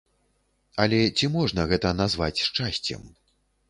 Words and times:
Але 0.85 0.99
ці 1.17 1.31
можна 1.37 1.69
гэта 1.75 1.95
назваць 2.01 2.35
шчасцем? 2.51 3.01